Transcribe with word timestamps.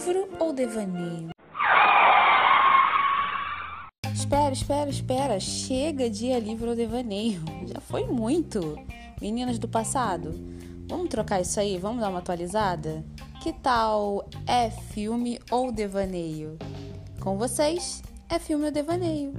livro 0.00 0.26
ou 0.38 0.50
devaneio? 0.54 1.28
Espera, 4.14 4.52
espera, 4.52 4.88
espera. 4.88 5.40
Chega 5.40 6.08
de 6.08 6.32
livro 6.40 6.70
ou 6.70 6.74
devaneio. 6.74 7.42
Já 7.66 7.80
foi 7.80 8.06
muito. 8.06 8.78
Meninas 9.20 9.58
do 9.58 9.68
passado, 9.68 10.32
vamos 10.88 11.10
trocar 11.10 11.42
isso 11.42 11.60
aí? 11.60 11.76
Vamos 11.76 12.00
dar 12.00 12.08
uma 12.08 12.20
atualizada? 12.20 13.04
Que 13.42 13.52
tal 13.52 14.26
é 14.46 14.70
filme 14.70 15.38
ou 15.50 15.70
devaneio? 15.70 16.58
Com 17.20 17.36
vocês, 17.36 18.02
é 18.30 18.38
filme 18.38 18.64
ou 18.64 18.70
devaneio? 18.70 19.34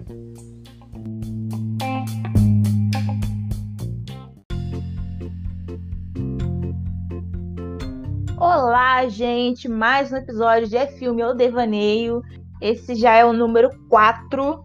Gente! 9.09 9.67
Mais 9.67 10.11
um 10.11 10.17
episódio 10.17 10.67
de 10.67 10.77
É 10.77 10.85
Filme 10.85 11.23
ou 11.23 11.35
Devaneio. 11.35 12.21
Esse 12.61 12.93
já 12.95 13.15
é 13.15 13.25
o 13.25 13.33
número 13.33 13.69
4. 13.89 14.63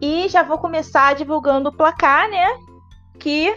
E 0.00 0.28
já 0.28 0.42
vou 0.42 0.58
começar 0.58 1.14
divulgando 1.14 1.70
o 1.70 1.72
placar, 1.72 2.28
né? 2.28 2.46
Que 3.18 3.54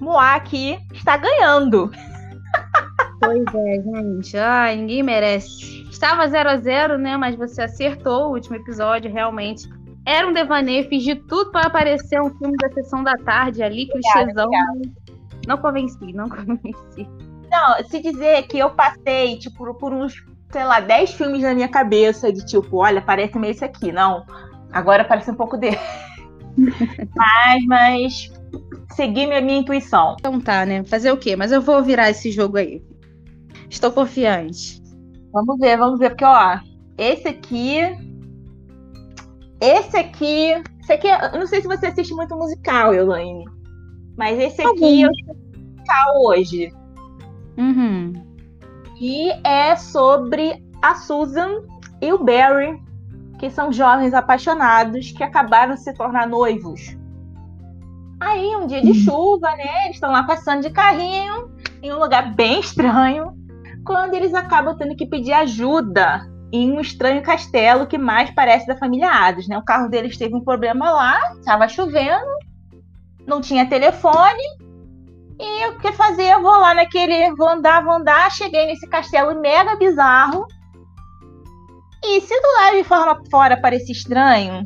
Moá 0.00 0.34
aqui 0.34 0.78
está 0.92 1.16
ganhando. 1.16 1.90
Pois 3.20 3.44
é, 3.54 3.82
gente. 3.82 4.36
Ai, 4.36 4.76
ninguém 4.76 5.02
merece. 5.02 5.82
Estava 5.90 6.28
0 6.28 6.50
a 6.50 6.56
0 6.56 6.98
né? 6.98 7.16
Mas 7.16 7.34
você 7.34 7.62
acertou 7.62 8.28
o 8.28 8.34
último 8.34 8.56
episódio, 8.56 9.12
realmente. 9.12 9.68
Era 10.06 10.26
um 10.26 10.32
devaneio, 10.32 10.88
fiz 10.88 11.02
de 11.02 11.16
tudo 11.16 11.50
para 11.50 11.66
aparecer 11.66 12.20
um 12.20 12.30
filme 12.38 12.56
da 12.56 12.70
sessão 12.72 13.02
da 13.02 13.16
tarde 13.16 13.62
ali, 13.62 13.88
clichêzão. 13.88 14.50
Não 15.46 15.58
convenci, 15.58 16.12
não 16.12 16.28
convenci. 16.30 17.08
Não, 17.58 17.84
se 17.88 18.00
dizer 18.00 18.46
que 18.46 18.56
eu 18.56 18.70
passei, 18.70 19.36
tipo, 19.36 19.74
por 19.74 19.92
uns, 19.92 20.24
sei 20.52 20.64
lá, 20.64 20.78
10 20.78 21.14
filmes 21.14 21.42
na 21.42 21.54
minha 21.54 21.68
cabeça, 21.68 22.32
de 22.32 22.46
tipo, 22.46 22.76
olha, 22.76 23.02
parece 23.02 23.36
meio 23.36 23.50
esse 23.50 23.64
aqui. 23.64 23.90
Não, 23.90 24.24
agora 24.72 25.04
parece 25.04 25.30
um 25.30 25.34
pouco 25.34 25.56
dele. 25.56 25.78
mas, 27.16 27.64
mas, 27.66 28.32
segui 28.94 29.26
minha, 29.26 29.40
minha 29.40 29.58
intuição. 29.58 30.14
Então 30.20 30.40
tá, 30.40 30.64
né? 30.64 30.84
Fazer 30.84 31.10
o 31.10 31.16
quê? 31.16 31.34
Mas 31.34 31.50
eu 31.50 31.60
vou 31.60 31.82
virar 31.82 32.10
esse 32.10 32.30
jogo 32.30 32.58
aí. 32.58 32.80
Estou 33.68 33.90
confiante. 33.90 34.80
Vamos 35.32 35.58
ver, 35.58 35.76
vamos 35.76 35.98
ver, 35.98 36.10
porque, 36.10 36.24
ó, 36.24 36.60
esse 36.96 37.26
aqui. 37.26 37.78
Esse 39.60 39.96
aqui. 39.96 40.62
Esse 40.80 40.92
aqui, 40.92 41.08
eu 41.08 41.40
não 41.40 41.46
sei 41.46 41.60
se 41.60 41.66
você 41.66 41.86
assiste 41.86 42.14
muito 42.14 42.36
musical, 42.36 42.94
Elaine. 42.94 43.44
Mas 44.16 44.38
esse 44.38 44.62
aqui 44.62 45.02
eu 45.02 45.10
eu 45.10 45.34
musical 45.76 46.22
hoje. 46.24 46.72
Uhum. 47.58 48.12
E 49.00 49.30
é 49.44 49.74
sobre 49.74 50.64
a 50.80 50.94
Susan 50.94 51.62
e 52.00 52.12
o 52.12 52.22
Barry, 52.22 52.80
que 53.38 53.50
são 53.50 53.72
jovens 53.72 54.14
apaixonados 54.14 55.10
que 55.10 55.22
acabaram 55.22 55.74
de 55.74 55.80
se 55.80 55.92
tornar 55.92 56.28
noivos. 56.28 56.96
Aí, 58.20 58.56
um 58.56 58.66
dia 58.66 58.80
de 58.80 58.94
chuva, 58.94 59.50
né? 59.56 59.84
Eles 59.84 59.96
estão 59.96 60.10
lá 60.10 60.22
passando 60.22 60.62
de 60.62 60.70
carrinho 60.70 61.50
em 61.82 61.92
um 61.92 61.98
lugar 61.98 62.34
bem 62.34 62.60
estranho, 62.60 63.36
quando 63.84 64.14
eles 64.14 64.34
acabam 64.34 64.76
tendo 64.76 64.96
que 64.96 65.06
pedir 65.06 65.32
ajuda 65.32 66.28
em 66.52 66.72
um 66.72 66.80
estranho 66.80 67.22
castelo 67.22 67.86
que 67.86 67.98
mais 67.98 68.30
parece 68.30 68.66
da 68.66 68.76
família 68.76 69.10
Adams, 69.10 69.48
né? 69.48 69.56
O 69.58 69.64
carro 69.64 69.88
deles 69.88 70.16
teve 70.16 70.34
um 70.34 70.42
problema 70.42 70.90
lá, 70.90 71.18
estava 71.34 71.68
chovendo, 71.68 72.26
não 73.26 73.40
tinha 73.40 73.68
telefone 73.68 74.42
e 75.40 75.68
o 75.68 75.78
que 75.78 75.92
fazer? 75.92 76.32
Eu 76.32 76.42
vou 76.42 76.58
lá 76.58 76.74
naquele. 76.74 77.34
Vou 77.36 77.48
andar, 77.48 77.84
vou 77.84 77.92
andar. 77.92 78.30
Cheguei 78.32 78.66
nesse 78.66 78.88
castelo 78.88 79.40
mega 79.40 79.76
bizarro. 79.76 80.46
E 82.04 82.20
se 82.20 82.40
do 82.40 82.48
lado 82.60 82.76
de 82.76 82.84
forma 82.84 83.20
fora 83.30 83.56
parecia 83.56 83.92
estranho, 83.92 84.62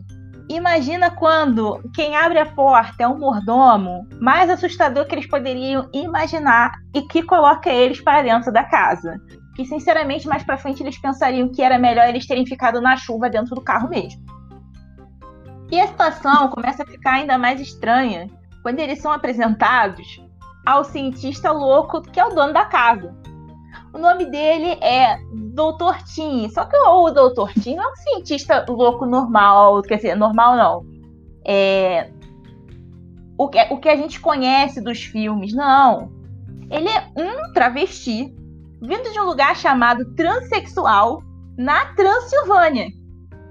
imagina 0.48 1.10
quando 1.10 1.80
quem 1.94 2.14
abre 2.14 2.38
a 2.38 2.46
porta 2.46 3.04
é 3.04 3.08
um 3.08 3.18
mordomo 3.18 4.06
mais 4.20 4.50
assustador 4.50 5.06
que 5.06 5.14
eles 5.14 5.26
poderiam 5.26 5.88
imaginar 5.92 6.72
e 6.94 7.02
que 7.02 7.22
coloca 7.22 7.70
eles 7.70 8.00
para 8.00 8.22
dentro 8.22 8.52
da 8.52 8.64
casa. 8.64 9.18
Que 9.56 9.66
sinceramente 9.66 10.28
mais 10.28 10.42
para 10.42 10.58
frente 10.58 10.82
eles 10.82 10.98
pensariam 10.98 11.50
que 11.50 11.62
era 11.62 11.78
melhor 11.78 12.06
eles 12.06 12.26
terem 12.26 12.46
ficado 12.46 12.80
na 12.80 12.96
chuva 12.96 13.28
dentro 13.28 13.54
do 13.54 13.62
carro 13.62 13.88
mesmo. 13.88 14.22
E 15.70 15.80
a 15.80 15.86
situação 15.86 16.48
começa 16.48 16.82
a 16.82 16.86
ficar 16.86 17.14
ainda 17.14 17.38
mais 17.38 17.60
estranha 17.60 18.28
quando 18.62 18.78
eles 18.78 19.00
são 19.00 19.10
apresentados 19.10 20.21
ao 20.64 20.84
cientista 20.84 21.50
louco 21.50 22.02
que 22.02 22.20
é 22.20 22.24
o 22.24 22.34
dono 22.34 22.52
da 22.52 22.64
casa. 22.64 23.14
O 23.92 23.98
nome 23.98 24.24
dele 24.26 24.78
é 24.80 25.18
Dr. 25.32 26.02
Tim. 26.14 26.48
Só 26.48 26.64
que 26.64 26.76
o 26.76 27.10
Dr. 27.10 27.52
Tim 27.60 27.74
não 27.76 27.84
é 27.84 27.92
um 27.92 27.96
cientista 27.96 28.64
louco 28.68 29.04
normal, 29.04 29.82
quer 29.82 29.96
dizer, 29.96 30.14
normal 30.14 30.56
não. 30.56 30.86
É 31.44 32.10
o 33.36 33.48
que, 33.48 33.60
o 33.70 33.78
que 33.78 33.88
a 33.88 33.96
gente 33.96 34.20
conhece 34.20 34.80
dos 34.80 35.02
filmes, 35.02 35.52
não. 35.52 36.12
Ele 36.70 36.88
é 36.88 37.10
um 37.16 37.52
travesti 37.52 38.34
vindo 38.80 39.12
de 39.12 39.20
um 39.20 39.24
lugar 39.24 39.56
chamado 39.56 40.14
transexual 40.14 41.22
na 41.56 41.86
Transilvânia. 41.94 42.88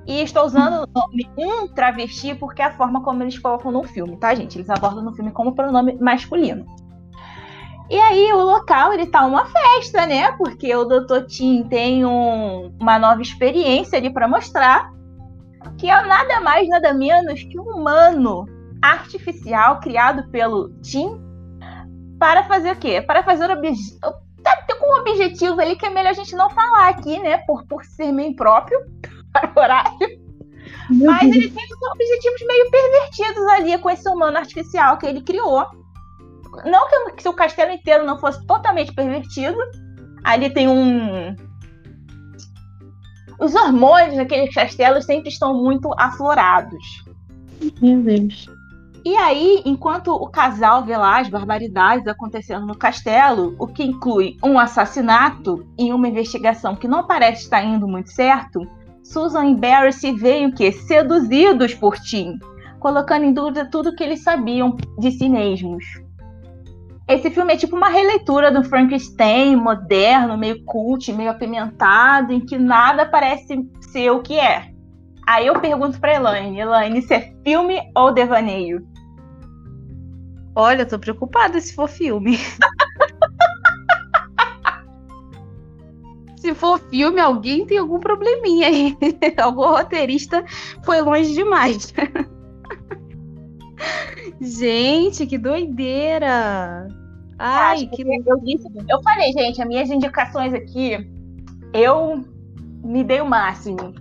E 0.08 0.22
estou 0.22 0.46
usando 0.46 0.84
o 0.84 1.00
nome 1.00 1.30
um 1.38 1.68
travesti 1.68 2.34
porque 2.34 2.62
é 2.62 2.66
a 2.66 2.78
forma 2.78 3.04
como 3.04 3.22
eles 3.22 3.38
colocam 3.38 3.72
no 3.72 3.84
filme, 3.84 4.18
tá, 4.18 4.34
gente? 4.34 4.58
Eles 4.58 4.70
abordam 4.70 5.04
no 5.04 5.14
filme 5.14 5.32
como 5.32 5.54
pronome 5.54 5.98
masculino. 6.00 6.66
E 7.92 8.00
aí 8.00 8.32
o 8.32 8.42
local 8.42 8.94
ele 8.94 9.06
tá 9.06 9.26
uma 9.26 9.46
festa, 9.46 10.06
né? 10.06 10.32
Porque 10.38 10.74
o 10.74 10.86
Dr. 10.86 11.26
Tim 11.28 11.66
tem 11.66 12.06
um, 12.06 12.74
uma 12.80 12.98
nova 12.98 13.22
experiência 13.22 13.98
ali 13.98 14.10
para 14.10 14.30
mostrar, 14.30 14.94
que 15.78 15.90
é 15.90 16.02
nada 16.06 16.40
mais 16.40 16.70
nada 16.70 16.94
menos 16.94 17.44
que 17.44 17.60
um 17.60 17.64
humano 17.64 18.46
artificial 18.82 19.82
criado 19.82 20.26
pelo 20.30 20.70
Tim 20.80 21.20
para 22.18 22.46
fazer 22.46 22.72
o 22.72 22.76
quê? 22.78 23.02
Para 23.02 23.24
fazer 23.24 23.50
tem 23.52 24.80
com 24.80 24.96
um 24.96 25.02
objetivo 25.02 25.60
ali 25.60 25.76
que 25.76 25.86
é 25.86 25.90
melhor 25.90 26.12
a 26.12 26.14
gente 26.14 26.34
não 26.34 26.50
falar 26.50 26.88
aqui, 26.88 27.20
né? 27.20 27.40
Por, 27.40 27.66
por 27.66 27.84
ser 27.84 28.14
meio 28.14 28.34
próprio 28.38 28.80
para 29.34 29.52
horário. 29.54 30.22
Mas 30.90 31.24
ele 31.24 31.50
tem 31.50 31.68
objetivos 31.92 32.42
meio 32.48 32.72
pervertidos 32.72 33.48
ali 33.48 33.78
com 33.80 33.90
esse 33.90 34.08
humano 34.08 34.38
artificial 34.38 34.98
que 34.98 35.06
ele 35.06 35.22
criou 35.22 35.81
não 36.66 36.88
que, 36.88 37.24
que 37.24 37.30
o 37.30 37.34
castelo 37.34 37.72
inteiro 37.72 38.06
não 38.06 38.20
fosse 38.20 38.46
totalmente 38.46 38.94
pervertido. 38.94 39.58
Ali 40.24 40.50
tem 40.50 40.68
um. 40.68 41.36
Os 43.40 43.56
hormônios 43.56 44.18
daqueles 44.18 44.54
castelos 44.54 45.06
sempre 45.06 45.30
estão 45.30 45.54
muito 45.54 45.92
aflorados. 45.98 47.04
Meu 47.82 48.02
Deus. 48.02 48.48
E 49.04 49.16
aí, 49.16 49.64
enquanto 49.66 50.14
o 50.14 50.28
casal 50.28 50.86
vê 50.86 50.96
lá 50.96 51.20
as 51.20 51.28
barbaridades 51.28 52.08
acontecendo 52.08 52.68
no 52.68 52.78
castelo, 52.78 53.56
o 53.58 53.66
que 53.66 53.84
inclui 53.84 54.38
um 54.44 54.60
assassinato 54.60 55.66
e 55.78 55.92
uma 55.92 56.08
investigação 56.08 56.76
que 56.76 56.88
não 56.88 57.08
parece 57.08 57.44
estar 57.44 57.64
indo 57.64 57.88
muito 57.88 58.12
certo, 58.12 58.62
Susan 59.04 59.46
e 59.48 59.56
Barry 59.56 59.92
se 59.92 60.12
veem 60.12 60.48
o 60.48 60.54
quê? 60.54 60.72
Seduzidos 60.72 61.74
por 61.74 61.98
Tim, 61.98 62.38
colocando 62.80 63.26
em 63.26 63.34
dúvida 63.34 63.66
tudo 63.66 63.96
que 63.96 64.04
eles 64.04 64.22
sabiam 64.22 64.78
de 65.00 65.12
si 65.12 65.28
mesmos. 65.28 65.84
Esse 67.12 67.30
filme 67.30 67.54
é 67.54 67.58
tipo 67.58 67.76
uma 67.76 67.90
releitura 67.90 68.50
do 68.50 68.64
Frankenstein 68.64 69.58
moderno, 69.58 70.38
meio 70.38 70.64
cult, 70.64 71.12
meio 71.12 71.30
apimentado, 71.30 72.32
em 72.32 72.40
que 72.40 72.58
nada 72.58 73.06
parece 73.06 73.70
ser 73.82 74.12
o 74.12 74.22
que 74.22 74.40
é. 74.40 74.72
Aí 75.28 75.48
eu 75.48 75.60
pergunto 75.60 76.00
pra 76.00 76.16
Elaine, 76.16 76.62
Elaine, 76.62 77.00
isso 77.00 77.14
é 77.14 77.34
filme 77.44 77.82
ou 77.94 78.14
devaneio? 78.14 78.88
Olha, 80.56 80.84
eu 80.84 80.88
tô 80.88 80.98
preocupada 80.98 81.60
se 81.60 81.76
for 81.76 81.90
filme. 81.90 82.40
se 86.38 86.56
for 86.56 86.80
filme, 86.80 87.20
alguém 87.20 87.66
tem 87.66 87.78
algum 87.78 88.00
probleminha 88.00 88.68
aí. 88.68 88.98
Algum 89.42 89.68
roteirista 89.68 90.46
foi 90.84 91.02
longe 91.02 91.34
demais. 91.34 91.94
Gente, 94.42 95.28
que 95.28 95.38
doideira! 95.38 96.88
Ai, 97.44 97.88
que 97.88 98.04
eu, 98.04 98.40
disse, 98.44 98.68
eu 98.88 99.02
falei, 99.02 99.32
gente, 99.32 99.60
as 99.60 99.68
minhas 99.68 99.90
indicações 99.90 100.54
aqui, 100.54 101.10
eu 101.74 102.24
me 102.84 103.04
dei 103.04 103.20
o 103.20 103.26
máximo. 103.26 103.96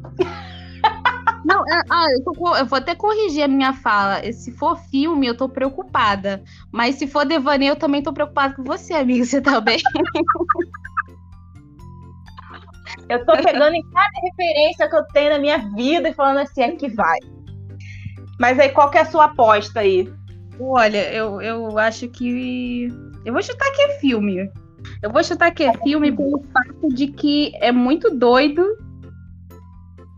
Não, 1.42 1.62
é, 1.62 1.82
ah, 1.88 2.04
eu, 2.12 2.22
tô, 2.22 2.56
eu, 2.56 2.66
vou 2.66 2.78
até 2.78 2.94
corrigir 2.94 3.44
a 3.44 3.48
minha 3.48 3.72
fala. 3.72 4.30
Se 4.30 4.52
for 4.52 4.76
filme, 4.76 5.26
eu 5.26 5.34
tô 5.34 5.48
preocupada. 5.48 6.44
Mas 6.70 6.96
se 6.96 7.06
for 7.06 7.24
devaneio, 7.24 7.70
eu 7.70 7.76
também 7.76 8.02
tô 8.02 8.12
preocupada 8.12 8.54
com 8.54 8.62
você, 8.62 8.92
amiga. 8.92 9.24
Você 9.24 9.40
tá 9.40 9.58
bem? 9.58 9.78
eu 13.08 13.24
tô 13.24 13.32
pegando 13.32 13.74
em 13.74 13.82
cada 13.90 14.20
referência 14.22 14.86
que 14.86 14.96
eu 14.96 15.04
tenho 15.14 15.30
na 15.30 15.38
minha 15.38 15.58
vida 15.74 16.10
e 16.10 16.14
falando 16.14 16.40
assim, 16.40 16.62
aqui 16.62 16.90
vai. 16.90 17.18
Mas 18.38 18.58
aí, 18.58 18.68
qual 18.68 18.90
que 18.90 18.98
é 18.98 19.00
a 19.00 19.06
sua 19.06 19.24
aposta 19.24 19.80
aí? 19.80 20.12
Olha, 20.60 21.12
eu, 21.12 21.40
eu 21.40 21.78
acho 21.78 22.08
que 22.08 22.88
eu 23.24 23.32
vou 23.32 23.42
chutar 23.42 23.70
que 23.72 23.82
é 23.82 23.98
filme. 23.98 24.50
Eu 25.02 25.10
vou 25.10 25.22
chutar 25.24 25.50
que 25.50 25.62
é 25.62 25.72
filme 25.78 26.10
pelo 26.12 26.42
fato 26.52 26.88
de 26.94 27.08
que 27.08 27.52
é 27.56 27.70
muito 27.72 28.10
doido 28.10 28.64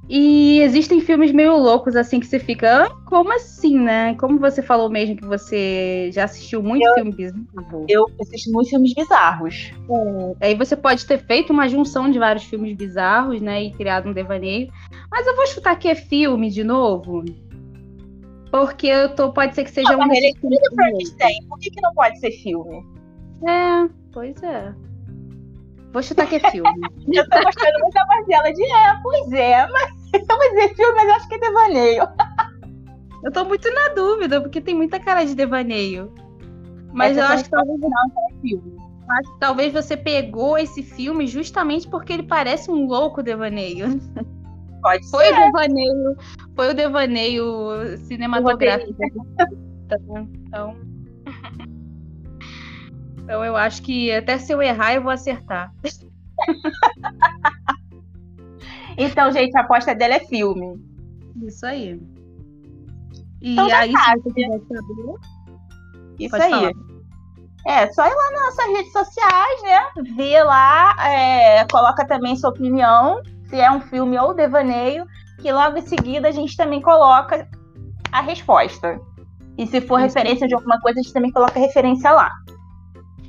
E 0.08 0.60
existem 0.60 1.00
filmes 1.00 1.32
meio 1.32 1.56
loucos, 1.56 1.96
assim, 1.96 2.20
que 2.20 2.26
você 2.26 2.38
fica, 2.38 2.84
ah, 2.84 2.90
como 3.06 3.32
assim, 3.32 3.78
né? 3.78 4.14
Como 4.16 4.38
você 4.38 4.60
falou 4.60 4.90
mesmo 4.90 5.16
que 5.16 5.24
você 5.24 6.10
já 6.12 6.24
assistiu 6.24 6.62
muito 6.62 6.84
Eu- 6.84 6.94
filme 6.94 7.12
bizarro. 7.12 7.86
Eu 7.88 8.04
assisto 8.20 8.50
muitos 8.52 8.70
filmes 8.70 8.94
bizarros. 8.94 9.72
Aí 10.40 10.54
você 10.54 10.76
pode 10.76 11.06
ter 11.06 11.18
feito 11.18 11.52
uma 11.52 11.68
junção 11.68 12.10
de 12.10 12.18
vários 12.18 12.44
filmes 12.44 12.76
bizarros, 12.76 13.40
né? 13.40 13.62
E 13.64 13.72
criado 13.72 14.08
um 14.08 14.12
devaneio. 14.12 14.70
Mas 15.10 15.26
eu 15.26 15.34
vou 15.36 15.46
chutar 15.46 15.76
que 15.76 15.88
é 15.88 15.94
filme 15.94 16.50
de 16.50 16.62
novo. 16.64 17.24
Porque 18.52 18.86
eu 18.86 19.14
tô, 19.16 19.32
pode 19.32 19.54
ser 19.56 19.64
que 19.64 19.70
seja 19.72 19.94
Ah, 19.94 19.96
um 19.96 20.06
mas 20.06 20.10
desses 20.10 20.36
releitura 20.40 20.56
do 20.56 20.76
filmes. 20.76 21.10
Frankenstein, 21.10 21.48
por 21.48 21.58
que, 21.58 21.70
que 21.70 21.80
não 21.80 21.94
pode 21.94 22.20
ser 22.20 22.30
filme? 22.32 22.86
É, 23.48 23.88
pois 24.12 24.42
é. 24.44 24.74
Vou 25.92 26.02
chutar 26.02 26.26
que 26.28 26.36
é 26.36 26.50
filme. 26.50 26.70
Eu 27.12 27.28
tô 27.28 27.42
gostando 27.42 27.78
muito 27.80 27.94
da 27.94 28.06
Marcela 28.06 28.52
de 28.52 28.62
é, 28.64 28.94
pois 29.02 29.32
é, 29.32 29.66
mas 29.68 29.90
eu 30.14 30.26
vou 30.26 30.50
dizer 30.50 30.74
filme, 30.76 30.94
mas 30.94 31.08
eu 31.08 31.14
acho 31.14 31.28
que 31.28 31.34
é 31.34 31.38
devaneio. 31.38 32.04
eu 33.24 33.32
tô 33.32 33.44
muito 33.46 33.70
na 33.74 33.88
dúvida, 33.94 34.40
porque 34.40 34.60
tem 34.60 34.74
muita 34.74 35.00
cara 35.00 35.24
de 35.24 35.34
devaneio. 35.34 36.12
Mas 36.92 37.16
Essa 37.16 37.20
eu 37.20 37.26
acho 37.34 37.44
que 37.44 37.50
talvez, 37.50 37.80
não 37.80 37.88
é 37.88 38.40
filme. 38.40 38.76
acho 39.10 39.32
que 39.32 39.40
talvez 39.40 39.72
você 39.72 39.96
pegou 39.96 40.58
esse 40.58 40.82
filme 40.82 41.26
justamente 41.26 41.88
porque 41.88 42.12
ele 42.12 42.22
parece 42.24 42.70
um 42.70 42.86
louco 42.86 43.22
devaneio. 43.22 43.86
Pode 44.82 45.08
Foi 45.10 45.24
ser. 45.24 45.32
o 45.32 45.44
devaneio, 45.46 46.16
foi 46.56 46.70
o 46.70 46.74
devaneio 46.74 47.96
cinematográfico. 47.98 48.94
Então, 50.44 50.76
então 53.18 53.44
eu 53.44 53.56
acho 53.56 53.80
que 53.82 54.10
até 54.12 54.38
se 54.38 54.52
eu 54.52 54.60
errar 54.60 54.94
eu 54.94 55.02
vou 55.02 55.12
acertar. 55.12 55.72
Então, 58.98 59.30
gente, 59.32 59.56
a 59.56 59.60
aposta 59.62 59.94
dela 59.94 60.14
é 60.14 60.20
filme. 60.20 60.78
Isso 61.46 61.64
aí. 61.64 62.00
E 63.40 63.52
Então 63.52 63.66
aí, 63.66 63.90
se 63.92 64.22
você 64.22 64.32
quiser 64.34 64.60
saber, 64.60 65.14
Isso 66.18 66.36
aí. 66.36 66.50
falar. 66.50 66.72
É, 67.64 67.92
só 67.92 68.04
ir 68.06 68.14
lá 68.14 68.30
nas 68.32 68.56
nossas 68.56 68.76
redes 68.76 68.92
sociais, 68.92 69.62
né? 69.62 69.86
Ver 70.16 70.42
lá, 70.42 70.94
é, 71.08 71.64
coloca 71.70 72.04
também 72.06 72.34
sua 72.36 72.50
opinião, 72.50 73.22
se 73.52 73.60
é 73.60 73.70
um 73.70 73.82
filme 73.82 74.18
ou 74.18 74.32
devaneio, 74.32 75.06
que 75.38 75.52
logo 75.52 75.76
em 75.76 75.82
seguida 75.82 76.26
a 76.26 76.30
gente 76.30 76.56
também 76.56 76.80
coloca 76.80 77.46
a 78.10 78.22
resposta. 78.22 78.98
E 79.58 79.66
se 79.66 79.78
for 79.82 79.96
referência 79.96 80.48
de 80.48 80.54
alguma 80.54 80.80
coisa, 80.80 80.98
a 80.98 81.02
gente 81.02 81.12
também 81.12 81.30
coloca 81.30 81.58
a 81.58 81.62
referência 81.62 82.10
lá. 82.12 82.32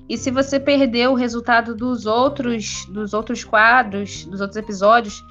E 0.07 0.17
se 0.17 0.31
você 0.31 0.61
perdeu 0.61 1.11
o 1.11 1.15
resultado 1.15 1.75
dos 1.75 2.05
outros, 2.05 2.85
dos 2.85 3.13
outros 3.13 3.43
quadros, 3.43 4.23
dos 4.23 4.39
outros 4.39 4.55
episódios, 4.55 5.21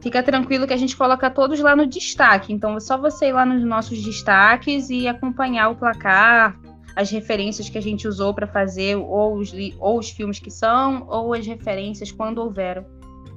fica 0.00 0.22
tranquilo 0.22 0.64
que 0.64 0.74
a 0.74 0.76
gente 0.76 0.96
coloca 0.96 1.28
todos 1.28 1.58
lá 1.58 1.74
no 1.74 1.84
destaque. 1.84 2.52
Então 2.52 2.76
é 2.76 2.80
só 2.80 2.96
você 2.96 3.30
ir 3.30 3.32
lá 3.32 3.44
nos 3.44 3.64
nossos 3.64 4.00
destaques 4.00 4.90
e 4.90 5.08
acompanhar 5.08 5.70
o 5.70 5.74
placar, 5.74 6.56
as 6.94 7.10
referências 7.10 7.68
que 7.68 7.78
a 7.78 7.82
gente 7.82 8.06
usou 8.06 8.32
para 8.32 8.46
fazer, 8.46 8.94
ou 8.94 9.38
os, 9.38 9.52
ou 9.80 9.98
os 9.98 10.08
filmes 10.10 10.38
que 10.38 10.52
são, 10.52 11.04
ou 11.08 11.34
as 11.34 11.44
referências 11.44 12.12
quando 12.12 12.38
houveram 12.38 12.95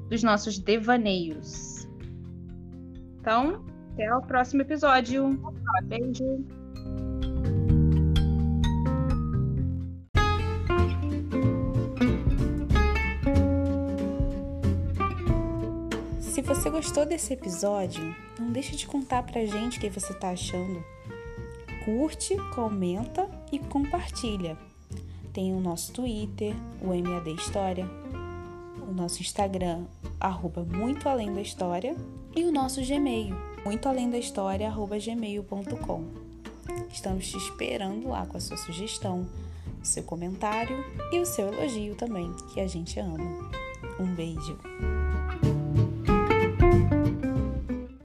dos 0.10 0.24
nossos 0.24 0.58
devaneios. 0.58 1.88
Então, 3.20 3.64
até 3.94 4.14
o 4.16 4.22
próximo 4.22 4.62
episódio. 4.62 5.40
Beijo. 5.84 6.46
Se 16.20 16.42
você 16.42 16.70
gostou 16.70 17.06
desse 17.06 17.34
episódio, 17.34 18.16
não 18.40 18.52
deixe 18.52 18.76
de 18.76 18.88
contar 18.88 19.24
pra 19.24 19.46
gente 19.46 19.78
o 19.78 19.82
que 19.82 19.90
você 19.90 20.14
tá 20.14 20.32
achando. 20.32 20.84
Curte, 21.86 22.36
comenta 22.56 23.30
e 23.52 23.60
compartilha. 23.60 24.58
Tem 25.34 25.54
o 25.54 25.60
nosso 25.60 25.92
Twitter, 25.94 26.56
o 26.82 26.88
MAD 26.88 27.34
História, 27.34 27.86
o 28.88 28.94
nosso 28.94 29.22
Instagram, 29.22 29.86
arroba 30.20 30.64
Muito 30.64 31.08
Além 31.08 31.34
da 31.34 31.42
História, 31.42 31.96
e 32.36 32.44
o 32.44 32.52
nosso 32.52 32.82
Gmail, 32.82 33.36
muito 33.66 33.88
além 33.88 34.10
da 34.10 34.18
história, 34.18 34.68
arroba 34.68 34.98
gmail.com. 34.98 36.04
Estamos 36.92 37.28
te 37.28 37.38
esperando 37.38 38.10
lá 38.10 38.26
com 38.26 38.38
a 38.38 38.40
sua 38.40 38.58
sugestão, 38.58 39.28
o 39.82 39.86
seu 39.86 40.04
comentário 40.04 40.84
e 41.12 41.20
o 41.20 41.26
seu 41.26 41.52
elogio 41.52 41.96
também, 41.96 42.32
que 42.54 42.60
a 42.60 42.68
gente 42.68 43.00
ama. 43.00 43.50
Um 44.00 44.14
beijo! 44.14 44.58